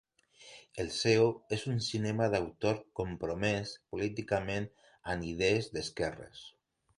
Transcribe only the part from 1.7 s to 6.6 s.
un cinema d'autor compromès políticament amb idees d'esquerres.